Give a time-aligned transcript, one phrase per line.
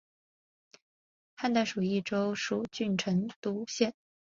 [1.35, 3.93] 汉代属益州蜀郡成都县。